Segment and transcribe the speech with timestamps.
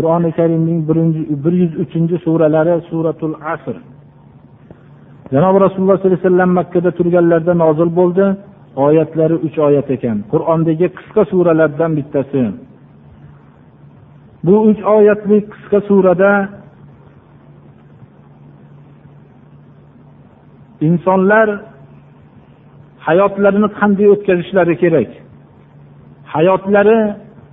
[0.00, 0.80] qur'oni karimning
[1.44, 3.76] bir yuz uchinchi suralari suratul asr.
[5.32, 8.24] Janobi rasululloh sollallohu alayhi vasallam makkada turganlarida nozil bo'ldi.
[8.86, 10.16] Oyatlari uch oyat ekan.
[10.32, 12.42] Qur'ondagi qisqa suralardan bittasi.
[14.46, 16.30] Bu uch oyatli qisqa surada
[20.88, 21.48] insonlar
[23.08, 25.10] hayotlarini qanday o'tkazishlari kerak?
[26.34, 26.98] Hayotlari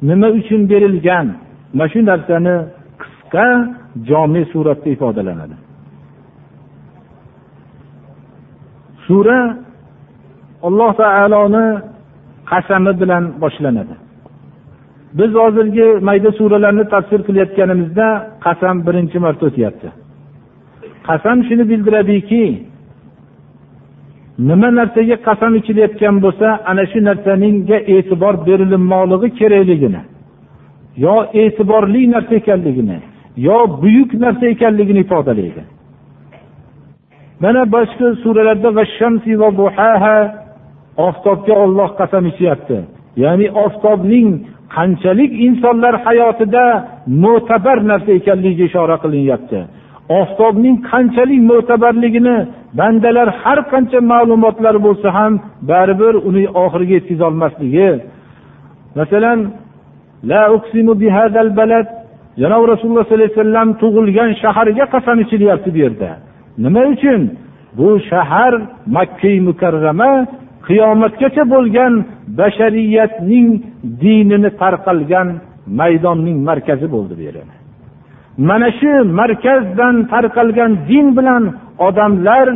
[0.10, 1.28] nima uchun berilgan?
[1.74, 2.56] Mana shu narsani
[3.02, 3.46] qisqa
[4.10, 5.56] jomi suratda ifodalanadi.
[9.06, 9.40] Sura
[10.68, 11.66] alloh taoloni
[12.52, 13.96] qasami bilan boshlanadi.
[15.20, 18.08] Biz hozirgi mayda suralarni tafsir qilayotganimizda
[18.46, 19.88] qasam birinchi marta o'tyapti.
[21.08, 22.44] Qasam shuni bildiradiki
[24.50, 30.02] nima narsaga qasam ichilayotgan bo'lsa ana shu narsaninga e'tibor berilmoqligi kerakligini
[31.06, 32.98] yo e'tiborli narsa ekanligini
[33.48, 35.64] yo buyuk narsa ekanligini ifodalaydi.
[37.44, 38.70] Mana boshqa suralarda
[41.08, 42.78] oftobga olloh qasam ichyapti.
[43.24, 44.28] Ya'ni oftobning
[44.76, 46.64] qanchalik insonlar hayotida
[47.24, 49.60] mo'tabar narsa ekanligiga ishora qilinyapti.
[50.22, 52.38] Oftobning qanchalik mo'tabarligini
[52.80, 55.34] bandalar har qancha ma'lumotlar bo'lsa ham
[55.72, 57.90] baribir uni oxiriga yetkazolmasligi.
[59.00, 59.40] Masalan
[60.24, 61.88] la uqsimu bihadal balad.
[62.42, 66.10] Janobi rasululloh sollallohu alayhi vasallam tug'ilgan shaharga qasam ichilyapti bu yerda.
[66.64, 67.22] Nima uchun?
[67.78, 68.54] Bu shahar
[68.98, 70.12] makka mukarrama
[70.68, 71.94] qiyomatgacha bo'lgan
[72.40, 73.48] bashariyatning
[74.04, 75.28] dinini tarqalgan
[75.80, 77.36] maydonning markazi bo'ldi bu yer
[78.38, 81.44] mana shu markazdan tarqalgan din bilan
[81.88, 82.48] odamlar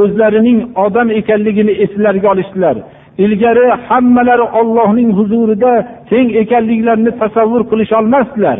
[0.00, 2.76] o'zlarining odam ekanligini eslariga olishdilar.
[3.18, 5.72] Ilgari hammalari ollohning huzurida
[6.10, 8.58] teng ekanliklarini tasavvur qilisholmasdilar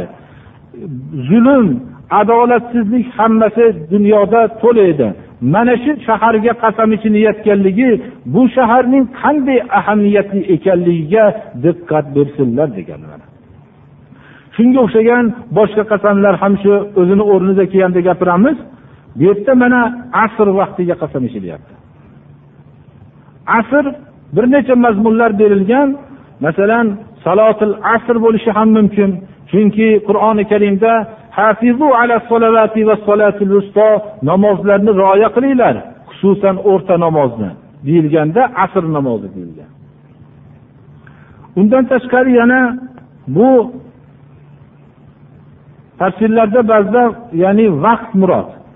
[1.29, 1.67] zulm
[2.21, 5.09] adolatsizlik hammasi dunyoda to'la edi.
[5.55, 7.91] Mana shu shaharga qasam ichini yetganligi
[8.35, 11.25] bu shaharning qanday ahamiyatli ekanligiga
[11.65, 13.21] diqqat bersinlar deganlar.
[14.57, 15.25] Shunga o'xshagan
[15.59, 18.59] boshqa qasamlar ham shu o'zini o'rnida kelganda gapiramiz.
[19.17, 19.81] Bu yerda mana
[20.25, 21.73] asr vaqtiga qasam ichilyapti
[23.59, 23.85] asr
[24.35, 25.89] bir necha mazmunlar berilgan.
[26.41, 26.87] Masalan
[27.25, 29.11] salotil asr bo'lishi ham mumkin.
[29.51, 30.93] Chunki qur'oni karimda
[34.31, 35.75] namozlarni rioya qilinglar
[36.09, 37.51] xususan o'rta namozni
[37.87, 39.71] deyilganda asr namozi deyilgan.
[41.61, 42.61] Undan tashqari yana
[43.37, 43.49] bu
[45.99, 47.05] tafsirlarda ba'zida
[47.43, 48.49] ya'ni vaqt murod.